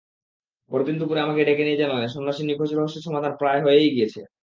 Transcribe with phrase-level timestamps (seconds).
[0.71, 4.21] পরদিন দুপুরে আমাকে ডেকে নিয়ে জানালেন, সন্ন্যাসী নিখোঁজ-রহস্যের সমাধান প্রায় হয়েই গেছে।